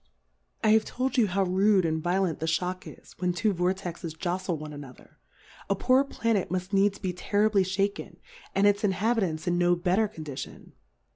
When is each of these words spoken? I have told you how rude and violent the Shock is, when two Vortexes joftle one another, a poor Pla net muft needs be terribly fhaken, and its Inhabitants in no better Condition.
I 0.63 0.69
have 0.69 0.83
told 0.83 1.15
you 1.15 1.27
how 1.27 1.43
rude 1.43 1.85
and 1.85 2.01
violent 2.01 2.39
the 2.39 2.47
Shock 2.47 2.87
is, 2.87 3.13
when 3.19 3.33
two 3.33 3.53
Vortexes 3.53 4.15
joftle 4.17 4.57
one 4.57 4.73
another, 4.73 5.19
a 5.69 5.75
poor 5.75 6.03
Pla 6.03 6.33
net 6.33 6.49
muft 6.49 6.73
needs 6.73 6.97
be 6.97 7.13
terribly 7.13 7.63
fhaken, 7.63 8.15
and 8.55 8.65
its 8.65 8.83
Inhabitants 8.83 9.45
in 9.45 9.59
no 9.59 9.75
better 9.75 10.07
Condition. 10.07 10.73